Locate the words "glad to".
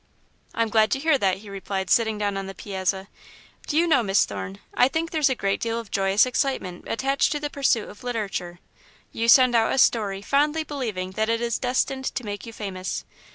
0.69-0.99